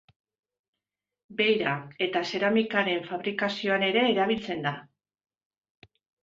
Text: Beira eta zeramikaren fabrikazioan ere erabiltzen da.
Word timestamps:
Beira 1.41 1.73
eta 2.05 2.23
zeramikaren 2.29 3.05
fabrikazioan 3.11 3.87
ere 3.91 4.07
erabiltzen 4.15 4.67
da. 4.69 4.73